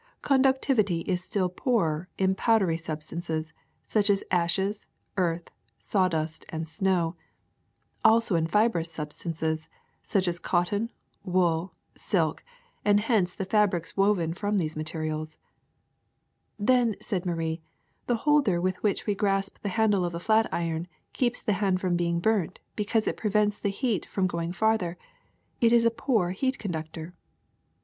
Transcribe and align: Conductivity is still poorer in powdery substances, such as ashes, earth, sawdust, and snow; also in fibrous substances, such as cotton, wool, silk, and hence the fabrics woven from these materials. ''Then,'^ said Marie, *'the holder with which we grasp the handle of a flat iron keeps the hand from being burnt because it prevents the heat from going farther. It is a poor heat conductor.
Conductivity 0.23 1.01
is 1.01 1.23
still 1.23 1.47
poorer 1.47 2.07
in 2.17 2.33
powdery 2.33 2.75
substances, 2.75 3.53
such 3.85 4.09
as 4.09 4.23
ashes, 4.31 4.87
earth, 5.15 5.51
sawdust, 5.77 6.43
and 6.49 6.67
snow; 6.67 7.15
also 8.03 8.33
in 8.35 8.47
fibrous 8.47 8.91
substances, 8.91 9.69
such 10.01 10.27
as 10.27 10.39
cotton, 10.39 10.89
wool, 11.23 11.75
silk, 11.95 12.43
and 12.83 13.01
hence 13.01 13.35
the 13.35 13.45
fabrics 13.45 13.95
woven 13.95 14.33
from 14.33 14.57
these 14.57 14.75
materials. 14.75 15.37
''Then,'^ 16.69 16.95
said 17.03 17.23
Marie, 17.23 17.61
*'the 18.07 18.15
holder 18.15 18.59
with 18.59 18.81
which 18.81 19.05
we 19.05 19.13
grasp 19.13 19.59
the 19.59 19.69
handle 19.69 20.03
of 20.03 20.15
a 20.15 20.19
flat 20.19 20.49
iron 20.51 20.87
keeps 21.13 21.43
the 21.43 21.53
hand 21.61 21.79
from 21.79 21.95
being 21.95 22.19
burnt 22.19 22.59
because 22.75 23.07
it 23.07 23.17
prevents 23.17 23.59
the 23.59 23.69
heat 23.69 24.07
from 24.07 24.25
going 24.25 24.51
farther. 24.51 24.97
It 25.59 25.71
is 25.71 25.85
a 25.85 25.91
poor 25.91 26.31
heat 26.31 26.57
conductor. 26.57 27.13